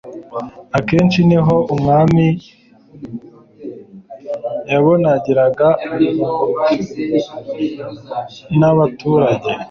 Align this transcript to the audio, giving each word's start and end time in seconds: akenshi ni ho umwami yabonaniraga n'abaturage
akenshi 0.77 1.19
ni 1.29 1.37
ho 1.45 1.55
umwami 1.73 2.25
yabonaniraga 4.71 5.67
n'abaturage 8.59 9.49